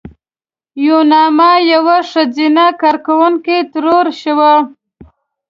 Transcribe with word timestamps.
یوناما 0.85 1.51
یوه 1.73 1.97
ښځینه 2.11 2.65
کارکوونکې 2.81 3.57
ترور 3.73 4.05
شوه. 4.21 4.53